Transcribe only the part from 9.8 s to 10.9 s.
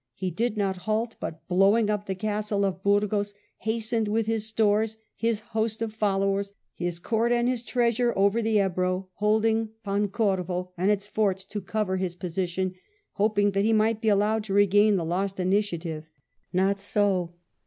Pancorvo and